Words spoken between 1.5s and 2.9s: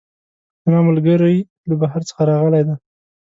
له بهر څخه راغلی ده